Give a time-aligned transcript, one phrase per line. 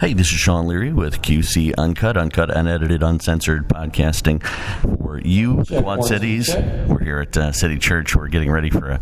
[0.00, 4.42] Hey, this is Sean Leary with QC Uncut, Uncut, Unedited, Uncensored Podcasting
[4.98, 6.54] for you, Quad Cities.
[6.88, 8.16] We're here at uh, City Church.
[8.16, 9.00] We're getting ready for a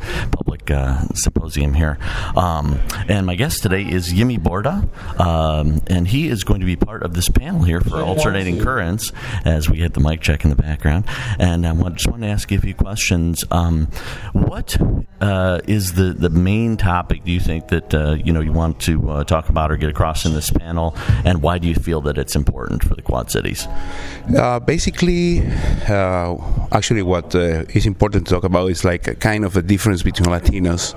[0.63, 1.99] public uh, symposium here.
[2.37, 4.89] Um, and my guest today is Yimi Borda,
[5.21, 9.13] um, and he is going to be part of this panel here for Alternating Currents
[9.45, 11.05] as we hit the mic check in the background.
[11.39, 13.45] And I just want to ask you a few questions.
[13.51, 13.89] Um,
[14.33, 14.77] what
[15.21, 18.81] uh, is the, the main topic do you think that uh, you know you want
[18.81, 20.95] to uh, talk about or get across in this panel,
[21.25, 23.67] and why do you feel that it's important for the Quad Cities?
[24.37, 25.41] Uh, basically,
[25.89, 26.37] uh,
[26.73, 30.03] actually, what uh, is important to talk about is like a kind of a difference
[30.03, 30.95] between Latinos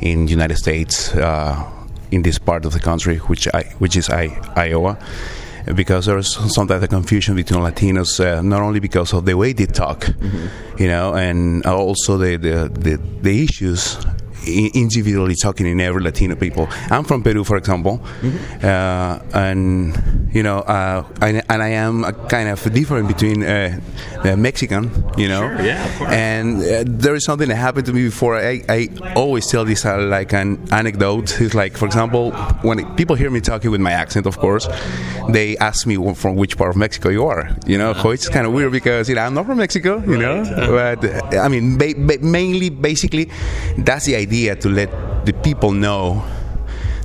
[0.00, 1.70] in United States uh,
[2.10, 4.98] in this part of the country, which I, which is I, Iowa.
[5.76, 9.66] Because there's sometimes a confusion between Latinos, uh, not only because of the way they
[9.66, 10.82] talk, mm-hmm.
[10.82, 13.96] you know, and also the, the, the, the issues
[14.46, 16.68] individually talking in every Latino people.
[16.90, 18.66] I'm from Peru, for example, mm-hmm.
[18.66, 23.78] uh, and you know, uh, I, and I am a kind of different between uh,
[24.36, 28.36] Mexican, you know, sure, yeah, and uh, there is something that happened to me before.
[28.36, 31.40] I, I always tell this uh, like an anecdote.
[31.40, 34.68] It's like, for example, when people hear me talking with my accent, of course,
[35.30, 37.50] they ask me from which part of Mexico you are.
[37.66, 38.10] You know, uh-huh.
[38.10, 40.44] it's kind of weird because you know I'm not from Mexico, you right.
[40.44, 43.30] know, but I mean, ba- ba- mainly, basically,
[43.78, 44.90] that's the idea idea to let
[45.26, 46.24] the people know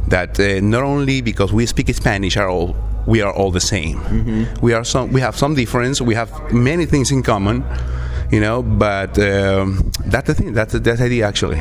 [0.08, 2.74] that uh, not only because we speak Spanish are all
[3.06, 4.00] we are all the same.
[4.00, 4.66] Mm-hmm.
[4.66, 6.02] We are some we have some difference.
[6.02, 7.64] We have many things in common
[8.32, 8.62] you know.
[8.62, 10.54] But um, that's the thing.
[10.54, 11.58] That's the, that's the idea, actually.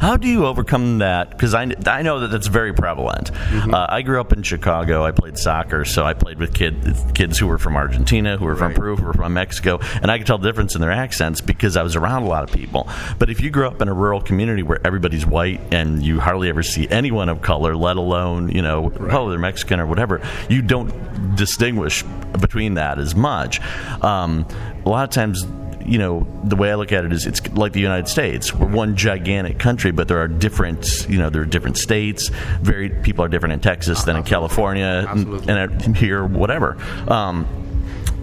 [0.00, 1.30] How do you overcome that?
[1.30, 3.32] Because I, I know that that's very prevalent.
[3.32, 3.74] Mm-hmm.
[3.74, 5.04] Uh, I grew up in Chicago.
[5.04, 8.56] I played soccer, so I played with kid, kids who were from Argentina, who were
[8.56, 8.76] from right.
[8.76, 11.76] Peru, who were from Mexico, and I could tell the difference in their accents because
[11.76, 12.88] I was around a lot of people.
[13.18, 16.48] But if you grew up in a rural community where everybody's white and you hardly
[16.48, 19.14] ever see anyone of color, let alone you know, right.
[19.14, 22.02] oh, they're Mexican or whatever, you don't distinguish
[22.40, 23.60] between that as much.
[24.02, 24.46] Um,
[24.84, 25.44] a lot of times
[25.88, 28.54] you know, the way I look at it is it's like the United States.
[28.54, 32.28] We're one gigantic country, but there are different, you know, there are different states.
[32.60, 35.52] Very people are different in Texas than in California, Absolutely.
[35.52, 36.76] and, and here, whatever.
[37.10, 37.46] Um,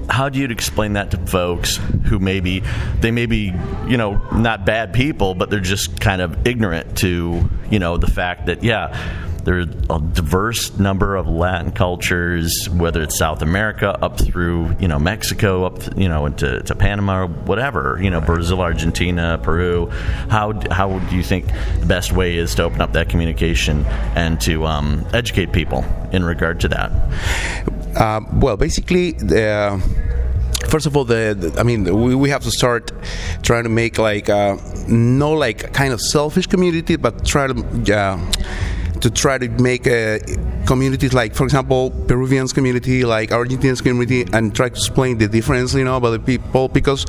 [0.10, 2.62] how do you explain that to folks who maybe
[3.00, 3.52] they may be
[3.88, 8.06] you know not bad people but they're just kind of ignorant to you know the
[8.06, 8.96] fact that yeah
[9.46, 15.00] there's a diverse number of Latin cultures, whether it's South America up through you know
[15.00, 19.88] Mexico, up you know into to Panama whatever, you know Brazil, Argentina, Peru.
[20.30, 21.46] How how do you think
[21.80, 23.86] the best way is to open up that communication
[24.16, 26.92] and to um, educate people in regard to that?
[27.96, 29.12] Uh, well, basically.
[29.12, 29.82] The,
[30.70, 32.92] first of all, the, the, I mean, we, we have to start
[33.44, 34.58] trying to make like uh,
[34.88, 38.18] no like kind of selfish community, but try to uh,
[39.06, 40.18] to try to make uh,
[40.66, 45.76] communities like, for example, Peruvians community, like Argentinians community, and try to explain the difference,
[45.76, 47.06] you know, about the people because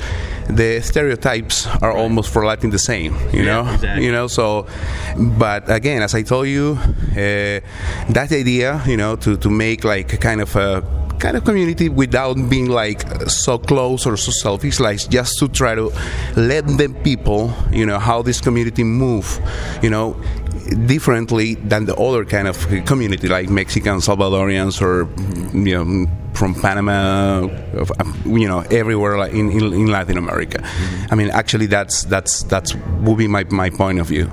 [0.47, 1.97] the stereotypes are right.
[1.97, 4.05] almost for Latin the same, you yeah, know, exactly.
[4.05, 4.27] you know.
[4.27, 4.67] So,
[5.17, 7.61] but again, as I told you, uh,
[8.13, 10.83] that idea, you know, to to make like a kind of a
[11.19, 15.75] kind of community without being like so close or so selfish like just to try
[15.75, 15.91] to
[16.35, 19.39] let the people you know how this community move
[19.81, 20.15] you know
[20.85, 25.07] differently than the other kind of community like Mexican Salvadorians or
[25.57, 26.07] you know
[26.37, 27.47] from Panama,
[28.25, 30.59] you know, everywhere in, in, in Latin America.
[30.59, 31.05] Mm-hmm.
[31.11, 34.31] I mean, actually, that's that's that's would be my, my point of view.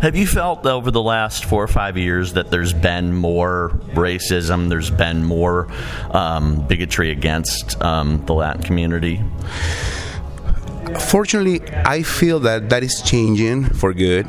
[0.00, 4.68] Have you felt over the last four or five years that there's been more racism,
[4.68, 5.70] there's been more
[6.10, 9.22] um, bigotry against um, the Latin community?
[10.98, 14.26] Fortunately, I feel that that is changing for good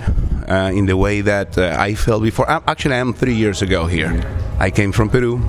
[0.47, 2.49] uh, in the way that uh, I felt before.
[2.49, 4.23] Actually, I am three years ago here.
[4.59, 5.41] I came from Peru.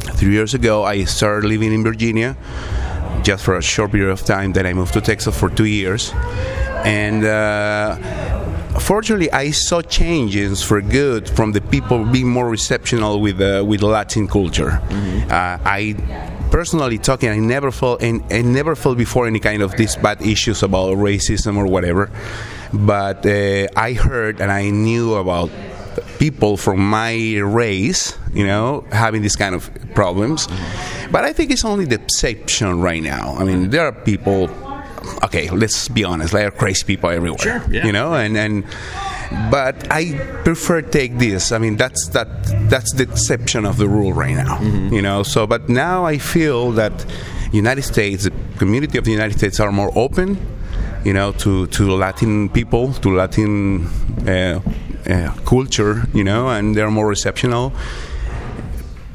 [0.00, 2.36] Three years ago, I started living in Virginia
[3.22, 4.52] just for a short period of time.
[4.52, 6.12] Then I moved to Texas for two years.
[6.84, 7.96] And uh,
[8.82, 13.82] fortunately, I saw changes for good from the people being more receptional with uh, with
[13.82, 14.70] Latin culture.
[14.70, 15.30] Mm-hmm.
[15.30, 15.80] Uh, I
[16.50, 20.20] personally talking, I never felt and I never felt before any kind of these bad
[20.22, 22.10] issues about racism or whatever.
[22.72, 25.50] But uh, I heard and I knew about
[26.18, 30.48] people from my race, you know, having these kind of problems.
[31.10, 33.34] But I think it's only the exception right now.
[33.38, 34.48] I mean, there are people.
[35.24, 36.32] Okay, let's be honest.
[36.32, 37.38] There are crazy people everywhere.
[37.38, 37.86] Sure, yeah.
[37.86, 38.64] You know, and and
[39.50, 40.14] but I
[40.44, 41.52] prefer take this.
[41.52, 42.28] I mean, that's that
[42.68, 44.58] that's the exception of the rule right now.
[44.58, 44.94] Mm-hmm.
[44.94, 47.06] You know, so but now I feel that
[47.52, 50.38] United States, the community of the United States, are more open
[51.04, 53.86] you know, to, to Latin people, to Latin
[54.26, 54.60] uh,
[55.06, 57.72] uh, culture, you know, and they're more receptional.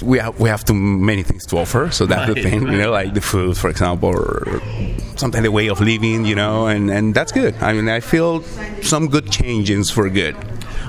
[0.02, 1.90] We have we have too many things to offer.
[1.92, 4.62] So that's the thing, you know, like the food, for example, or
[5.16, 7.56] something the way of living, you know, and and that's good.
[7.62, 8.44] I mean, I feel
[8.82, 10.36] some good changes for good.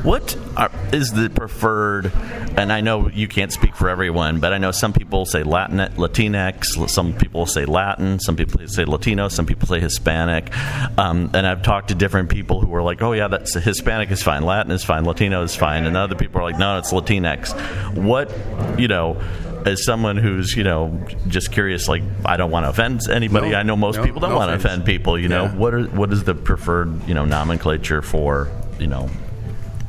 [0.02, 2.12] What are, is the preferred?
[2.56, 5.78] And I know you can't speak for everyone, but I know some people say Latin,
[5.78, 10.52] Latinx, some people say Latin, some people say Latino, some people say Hispanic.
[10.98, 14.22] Um, and I've talked to different people who are like, "Oh yeah, that's Hispanic is
[14.22, 17.54] fine, Latin is fine, Latino is fine," and other people are like, "No, it's Latinx."
[17.96, 18.32] What
[18.78, 19.20] you know?
[19.66, 23.50] As someone who's you know just curious, like I don't want to offend anybody.
[23.50, 25.18] No, I know most no, people don't no want to offend people.
[25.18, 25.54] You know Yeah.
[25.56, 28.48] what are what is the preferred you know nomenclature for
[28.78, 29.10] you know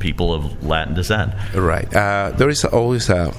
[0.00, 1.32] people of Latin descent.
[1.54, 1.86] Right.
[1.94, 3.32] Uh, there is always a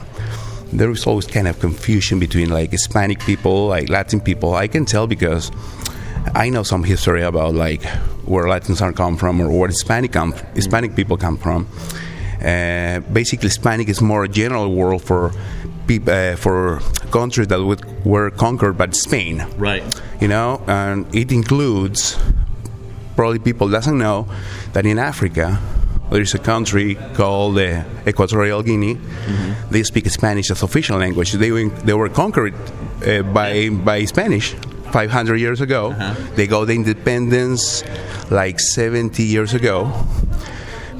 [0.74, 4.56] there is always kind of confusion between like Hispanic people, like Latin people.
[4.56, 5.52] I can tell because
[6.34, 7.84] I know some history about like
[8.26, 11.68] where Latins are come from or where Hispanic come, Hispanic people come from.
[12.42, 15.32] Uh, basically, Hispanic is more a general word for
[15.88, 16.80] peop- uh, for
[17.12, 19.84] countries that would, were conquered by Spain Right.
[20.22, 22.18] you know, and it includes
[23.16, 24.28] probably people doesn't know
[24.74, 25.60] that in Africa
[26.12, 28.98] there is a country called uh, Equatorial Guinea.
[29.72, 31.32] They speak Spanish as official language.
[31.34, 32.54] They were, they were conquered
[33.06, 34.54] uh, by by Spanish
[34.92, 35.94] 500 years ago.
[36.36, 37.84] They got the independence
[38.30, 39.92] like 70 years ago,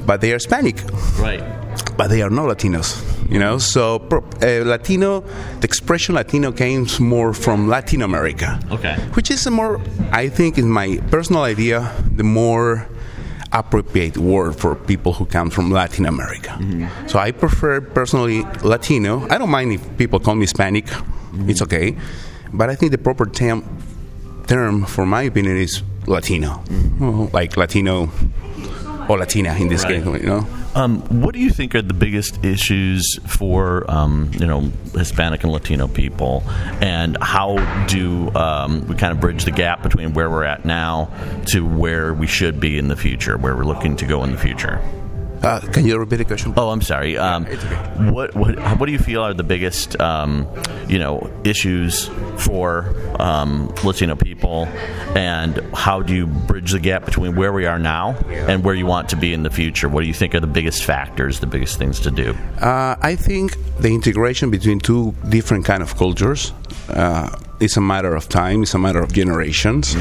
[0.06, 0.76] but they are Hispanic
[1.20, 1.42] Right.
[1.96, 3.02] but they are not Latinos.
[3.30, 5.20] You know, so uh, Latino,
[5.60, 8.58] the expression Latino came more from Latin America.
[8.70, 8.94] Okay.
[9.14, 9.80] Which is a more,
[10.10, 12.86] I think, in my personal idea, the more
[13.52, 16.58] appropriate word for people who come from Latin America.
[17.06, 19.26] So I prefer personally Latino.
[19.28, 20.86] I don't mind if people call me Hispanic.
[20.86, 21.62] It's mm-hmm.
[21.64, 21.96] okay,
[22.52, 23.64] but I think the proper term
[24.46, 27.00] term, for my opinion, is Latino, mm-hmm.
[27.00, 28.10] Well, like Latino
[29.12, 30.02] or Latina in this Right.
[30.02, 30.22] case.
[30.22, 30.46] You know.
[30.74, 35.52] Um, what do you think are the biggest issues for um, you know Hispanic and
[35.52, 36.42] Latino people,
[36.80, 37.56] and how
[37.88, 41.10] do um, we kind of bridge the gap between where we're at now
[41.46, 44.38] to where we should be in the future, where we're looking to go in the
[44.38, 44.80] future?
[45.42, 46.54] Uh, can you repeat the question?
[46.56, 47.18] Oh, I'm sorry.
[47.18, 48.10] Um, it's okay.
[48.10, 50.46] What what what do you feel are the biggest um,
[50.88, 54.66] you know issues for um, Latino people,
[55.16, 58.86] and how do you bridge the gap between where we are now and where you
[58.86, 59.88] want to be in the future?
[59.88, 62.34] What do you think are the biggest factors, the biggest things to do?
[62.60, 66.52] Uh, I think the integration between two different kind of cultures
[66.88, 68.62] uh, is a matter of time.
[68.62, 69.94] It's a matter of generations.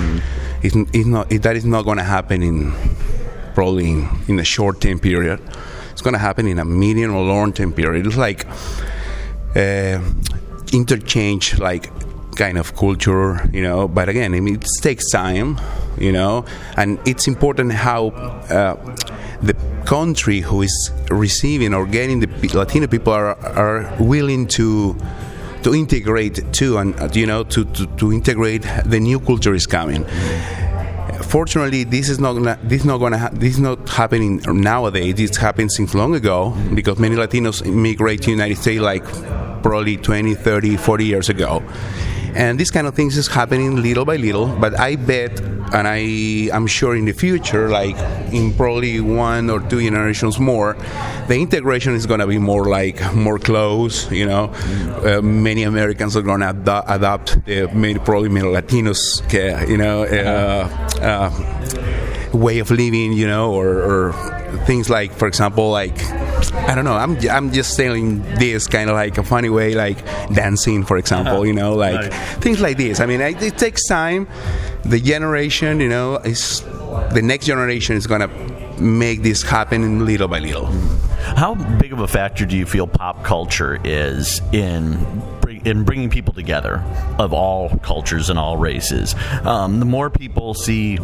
[0.64, 2.72] It's, it's not, it, that is not going to happen in
[3.54, 5.40] probably in, in a short time period.
[5.92, 8.08] It's going to happen in a medium or long term period.
[8.08, 8.46] It's like
[9.56, 10.00] uh,
[10.74, 11.92] interchange, like
[12.36, 13.88] kind of culture, you know.
[13.88, 15.60] But again, I mean, it takes time,
[15.98, 16.46] you know,
[16.78, 18.76] and it's important how uh,
[19.42, 19.56] the
[19.86, 24.96] country who is receiving or getting the Latino people are are willing to
[25.64, 30.06] to integrate too, and you know, to, to, to integrate the new culture is coming.
[31.32, 35.16] Fortunately, this is not gonna, this is not to ha- this is not happening nowadays.
[35.16, 39.06] This happened since long ago because many Latinos immigrate to the United States like
[39.64, 41.64] probably 20, 30, 40 years ago.
[42.34, 45.40] And this kind of things is happening little by little, but I bet,
[45.74, 45.98] and I
[46.56, 47.98] am sure in the future, like
[48.34, 50.78] in probably one or two generations more,
[51.28, 54.10] the integration is going to be more like more close.
[54.12, 54.46] You know,
[55.04, 60.04] uh, many Americans are going to ad- adopt the many, probably Latinos, uh, you know,
[60.04, 60.70] uh,
[61.02, 63.14] uh, way of living.
[63.14, 65.98] You know, or, or things like, for example, like
[66.70, 66.94] I don't know.
[66.94, 70.04] I'm I'm just saying this kind of like a funny way, like
[70.34, 71.46] dancing, for example.
[71.46, 72.14] You know, like Right.
[72.42, 73.00] things like this.
[73.00, 74.28] I mean, it, it takes time.
[74.84, 76.62] The generation, you know, is
[77.14, 78.30] the next generation is gonna
[78.80, 80.66] make this happen little by little.
[81.36, 84.98] How big of a factor do you feel pop culture is in
[85.64, 86.84] in bringing people together
[87.20, 89.14] of all cultures and all races?
[89.44, 90.98] Um, the more people see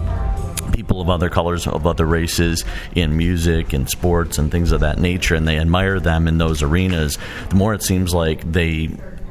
[0.78, 5.00] people of other colors, of other races in music and sports and things of that
[5.00, 7.18] nature, and they admire them in those arenas,
[7.50, 8.88] the more it seems like they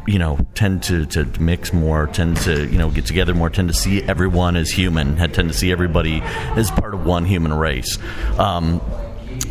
[0.08, 3.68] you know tend to, to mix more tend to you know get together more tend
[3.68, 6.20] to see everyone as human tend to see everybody
[6.56, 7.96] as part of one human race.
[8.38, 8.80] Um,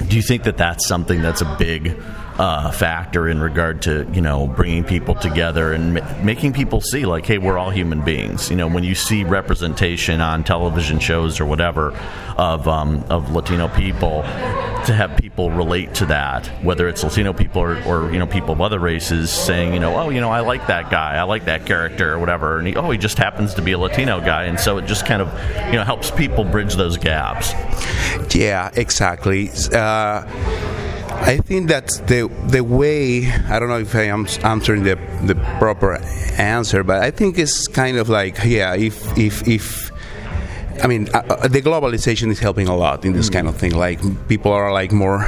[0.10, 1.98] do you think that that's something that's a big
[2.38, 7.06] uh, factor in regard to you know bringing people together and ma- making people see
[7.06, 11.40] like hey we're all human beings you know when you see representation on television shows
[11.40, 11.92] or whatever
[12.38, 14.24] of um, of Latino people
[14.86, 18.52] to have people relate to that whether it's Latino people or, or you know people
[18.52, 21.46] of other races saying you know oh you know I like that guy I like
[21.46, 24.44] that character or whatever and he, oh he just happens to be a Latino guy
[24.44, 25.30] and so it just kind of
[25.68, 27.54] you know helps people bridge those gaps
[28.36, 29.50] Yeah, exactly.
[29.72, 30.26] Uh,
[31.26, 33.28] I think that's the the way.
[33.50, 35.98] I don't know if I am answering the the proper
[36.38, 39.92] answer, but I think it's kind of like yeah, if if if.
[40.84, 43.74] I mean, uh, uh the globalization is helping a lot in this kind of thing.
[43.74, 45.26] Like people are like more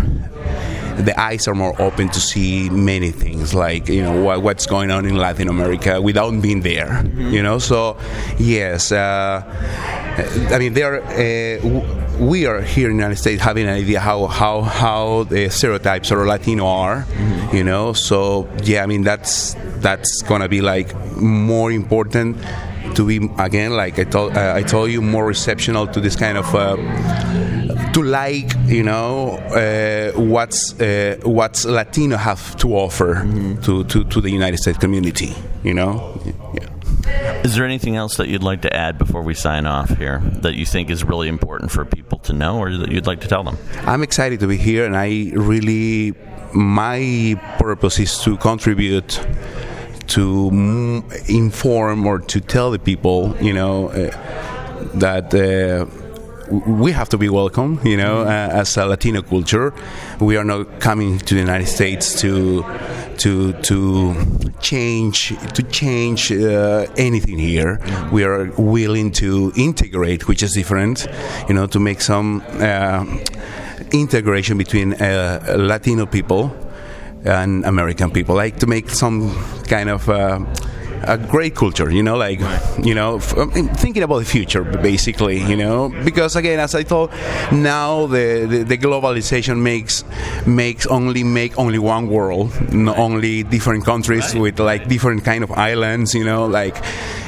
[0.98, 4.92] the eyes are more open to see many things, like you know what, what's going
[4.92, 6.90] on in Latin America without being there.
[6.90, 7.32] Mm-hmm.
[7.32, 7.98] You know, so
[8.38, 9.42] yes, uh,
[10.52, 11.02] I mean, there.
[11.02, 15.50] Uh, we are here in the United States having an idea how how how the
[15.50, 17.56] stereotypes of Latino are, mm-hmm.
[17.56, 17.94] you know.
[17.94, 22.38] So yeah, I mean that's that's gonna be like more important
[22.96, 26.38] to be again like I told uh, I told you more receptional to this kind
[26.38, 26.76] of uh,
[27.92, 33.62] to like you know uh, what's uh, what's Latino have to offer mm-hmm.
[33.62, 36.32] to, to, to the United States community you know yeah.
[37.48, 40.56] Is there anything else that you'd like to add before we sign off here that
[40.56, 43.42] you think is really important for people to know or that you'd like to tell
[43.42, 43.58] them?
[43.86, 46.14] I'm excited to be here and I really
[46.54, 49.26] my purpose is to contribute
[50.08, 54.12] to inform or to tell the people, you know, uh,
[54.96, 55.34] that.
[55.34, 56.07] Uh,
[56.50, 59.74] we have to be welcome, you know, uh, as a Latino culture.
[60.20, 62.64] We are not coming to the United States to
[63.18, 64.16] to to
[64.60, 67.80] change to change uh, anything here.
[68.12, 71.08] We are willing to integrate, which is different,
[71.48, 73.06] you know, to make some uh,
[73.92, 76.56] integration between uh, Latino people
[77.26, 78.36] and American people.
[78.36, 79.32] Like to make some
[79.68, 80.40] kind of uh,
[81.04, 82.40] a great culture, you know, like
[82.84, 87.12] you know, thinking about the future, basically, you know, because again, as I thought,
[87.52, 90.04] now the, the, the globalization makes
[90.46, 95.52] makes only make only one world, not only different countries with like different kind of
[95.52, 96.76] islands, you know, like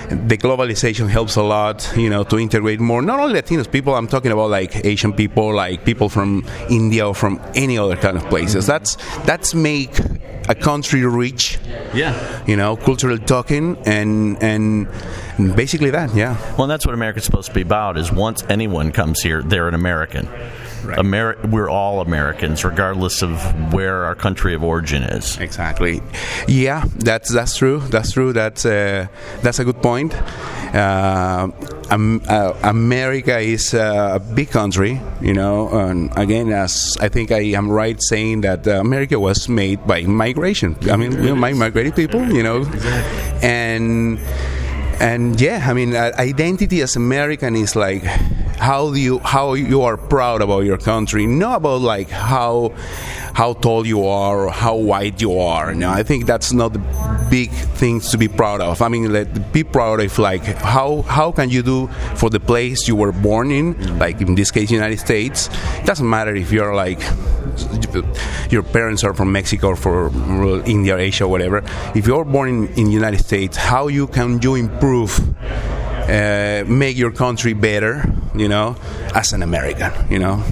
[0.09, 3.95] the globalization helps a lot, you know, to integrate more not only Latinos people.
[3.95, 8.17] I'm talking about like Asian people, like people from India or from any other kind
[8.17, 8.65] of places.
[8.65, 9.91] That's that's make
[10.49, 11.59] a country rich.
[11.93, 12.43] Yeah.
[12.45, 14.87] You know, cultural talking and and
[15.55, 16.13] basically that.
[16.13, 16.35] Yeah.
[16.57, 17.97] Well, that's what America's supposed to be about.
[17.97, 20.27] Is once anyone comes here, they're an American.
[20.83, 20.97] Right.
[20.97, 25.37] Ameri- we're all Americans, regardless of where our country of origin is.
[25.37, 26.01] Exactly.
[26.47, 27.79] Yeah, that's that's true.
[27.79, 28.33] That's true.
[28.33, 29.07] That's uh,
[29.41, 30.13] that's a good point.
[30.73, 31.49] Uh,
[31.89, 32.21] um,
[32.63, 35.69] America is a big country, you know.
[35.69, 40.03] And again, as I think I am right saying that uh, America was made by
[40.03, 40.75] migration.
[40.89, 42.63] I mean, you know, migrated people, you know,
[43.41, 44.19] and
[44.99, 48.03] and yeah, I mean, uh, identity as American is like
[48.59, 52.73] how do you how you are proud about your country, not about like how
[53.39, 55.73] how tall you are or how wide you are.
[55.73, 56.83] No, I think that's not the
[57.29, 58.81] big things to be proud of.
[58.81, 59.05] I mean,
[59.53, 61.87] be proud of like how how can you do
[62.19, 65.47] for the place you were born in, like in this case, United States.
[65.79, 66.99] It doesn't matter if you're like
[68.51, 71.63] your parents are from Mexico or from India, Asia, whatever.
[71.95, 75.11] If you're born in, in United States, how you can you improve?
[76.09, 78.03] Uh, make your country better,
[78.35, 78.75] you know,
[79.15, 80.43] as an American, you know.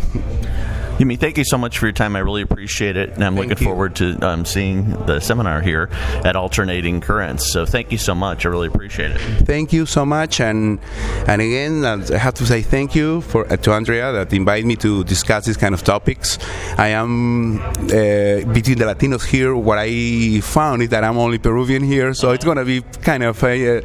[0.98, 2.16] Yumi, thank you so much for your time.
[2.16, 3.70] I really appreciate it, and I'm thank looking you.
[3.72, 5.90] forward to um, seeing the seminar here
[6.26, 7.52] at Alternating Currents.
[7.52, 8.48] So thank you so much.
[8.48, 9.20] I really appreciate it.
[9.46, 10.80] Thank you so much, and
[11.28, 14.76] and again, I have to say thank you for uh, to Andrea that invited me
[14.78, 16.40] to discuss these kind of topics.
[16.80, 19.56] I am uh, between the Latinos here.
[19.56, 23.22] What I found is that I'm only Peruvian here, so it's going to be kind
[23.22, 23.82] of uh,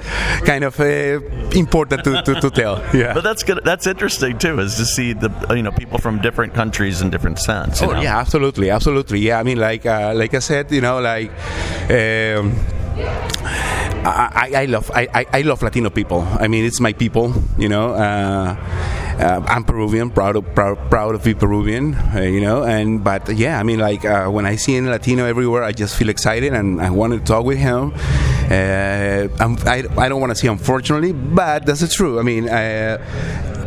[0.47, 1.21] kind of uh,
[1.55, 2.83] important to, to, to, tell.
[2.95, 3.61] Yeah, but that's good.
[3.65, 7.39] That's interesting too, is to see the you know people from different countries in different
[7.39, 7.83] sense.
[7.83, 8.01] Oh know?
[8.01, 9.21] yeah, absolutely, absolutely.
[9.21, 11.31] Yeah, I mean, like uh, like I said, you know, like.
[11.91, 12.55] Um,
[14.05, 16.23] I, I, love I, I love Latino people.
[16.23, 17.33] I mean, it's my people.
[17.57, 18.57] You know, uh,
[19.19, 21.95] uh, I'm Peruvian, proud of proud, proud of being Peruvian.
[21.95, 25.25] Uh, you know, and but yeah, I mean, like uh, when I see a Latino
[25.25, 27.93] everywhere, I just feel excited and I want to talk with him.
[28.51, 29.29] Uh,
[29.67, 32.19] I, I don't want to say unfortunately, but that's true.
[32.19, 32.99] I mean uh,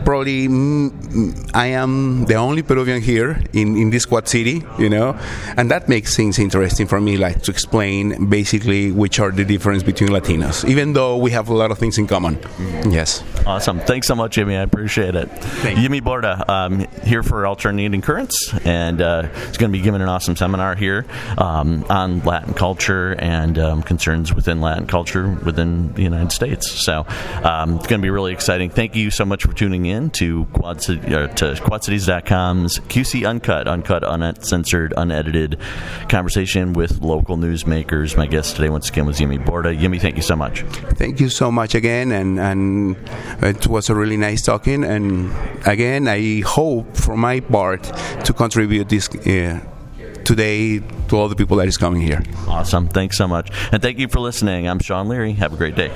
[0.05, 5.17] probably mm, I am the only Peruvian here in, in this quad city, you know,
[5.57, 9.83] and that makes things interesting for me, like to explain basically which are the difference
[9.83, 12.35] between Latinos, even though we have a lot of things in common.
[12.35, 12.91] Mm-hmm.
[12.91, 13.23] Yes.
[13.45, 13.79] Awesome.
[13.79, 14.55] Thanks so much, Jimmy.
[14.55, 15.29] I appreciate it.
[15.65, 20.01] Thank Yumi Borda, um, here for Alternating Currents, and uh, he's going to be giving
[20.01, 21.05] an awesome seminar here
[21.37, 26.71] um, on Latin culture and um, concerns within Latin culture within the United States.
[26.71, 27.05] So
[27.43, 28.69] um, it's going to be really exciting.
[28.69, 33.67] Thank you so much for tuning in in to, Quad, uh, to QuadCities.com's QC Uncut,
[33.67, 35.59] uncut, uncensored, unedited
[36.09, 38.15] conversation with local newsmakers.
[38.17, 39.77] My guest today, once again, was Yumi Borda.
[39.77, 40.61] Yumi, thank you so much.
[41.01, 42.97] Thank you so much again, and, and
[43.41, 44.83] it was a really nice talking.
[44.83, 45.33] And
[45.65, 47.83] again, I hope, for my part,
[48.25, 49.09] to contribute this.
[49.09, 49.61] Uh,
[50.25, 52.23] today to all the people that is coming here.
[52.47, 52.87] Awesome.
[52.87, 53.51] Thanks so much.
[53.71, 54.67] And thank you for listening.
[54.67, 55.33] I'm Sean Leary.
[55.33, 55.91] Have a great day.